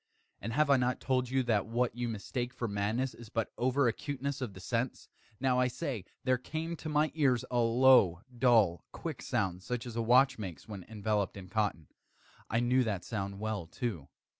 And 0.41 0.53
have 0.53 0.71
I 0.71 0.77
not 0.77 0.99
told 0.99 1.29
you 1.29 1.43
that 1.43 1.67
what 1.67 1.95
you 1.95 2.09
mistake 2.09 2.55
for 2.55 2.67
madness 2.67 3.13
is 3.13 3.29
but 3.29 3.53
over 3.55 3.87
acuteness 3.87 4.41
of 4.41 4.55
the 4.55 4.59
sense? 4.59 5.07
now, 5.39 5.59
I 5.59 5.67
say, 5.67 6.05
there 6.23 6.39
came 6.39 6.75
to 6.77 6.89
my 6.89 7.11
ears 7.13 7.45
a 7.51 7.59
low, 7.59 8.21
dull, 8.35 8.83
quick 8.91 9.21
sound, 9.21 9.61
such 9.61 9.85
as 9.85 9.95
a 9.95 10.01
watch 10.01 10.39
makes 10.39 10.67
when 10.67 10.83
enveloped 10.89 11.37
in 11.37 11.49
cotton. 11.49 11.85
I 12.49 12.61
knew 12.61 12.83
that 12.83 13.05
sound 13.05 13.39
well, 13.39 13.67
too. 13.67 14.07